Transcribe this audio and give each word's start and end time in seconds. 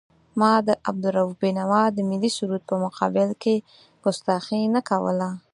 ما 0.39 0.51
د 0.67 0.69
عبدالرؤف 0.89 1.31
بېنوا 1.41 1.83
د 1.91 1.97
ملي 2.09 2.31
سرود 2.37 2.63
په 2.69 2.75
مقابل 2.85 3.29
کې 3.41 3.55
کستاخي 4.03 4.61
نه 4.75 4.81
کوله. 4.89 5.29